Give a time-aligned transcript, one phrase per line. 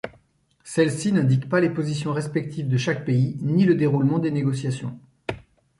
[0.63, 4.99] Celle-ci n'indique pas les positions respectives de chaque pays, ni le déroulement des négociations.